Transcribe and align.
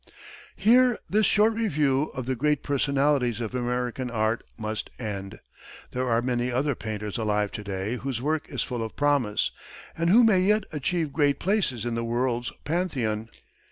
Here 0.55 0.97
this 1.07 1.27
short 1.27 1.53
review 1.53 2.09
of 2.15 2.25
the 2.25 2.35
great 2.35 2.63
personalities 2.63 3.39
of 3.39 3.53
American 3.53 4.09
art 4.09 4.43
must 4.57 4.89
end. 4.97 5.39
There 5.91 6.09
are 6.09 6.23
many 6.23 6.51
other 6.51 6.73
painters 6.73 7.19
alive 7.19 7.51
to 7.51 7.63
day 7.63 7.97
whose 7.97 8.19
work 8.19 8.49
is 8.49 8.63
full 8.63 8.81
of 8.81 8.95
promise, 8.95 9.51
and 9.95 10.09
who 10.09 10.23
may 10.23 10.39
yet 10.39 10.63
achieve 10.71 11.13
great 11.13 11.37
places 11.39 11.85
in 11.85 11.93
the 11.93 12.03
world's 12.03 12.51
Pantheon. 12.65 13.29